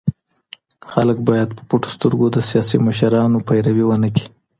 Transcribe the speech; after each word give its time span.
خلګ 0.91 1.17
بايد 1.27 1.49
په 1.57 1.63
پټو 1.69 1.89
سترګو 1.95 2.27
د 2.31 2.37
سياسي 2.49 2.77
مشرانو 2.87 3.45
پيروي 3.47 3.85
ونه 3.87 4.09
کړي. 4.15 4.27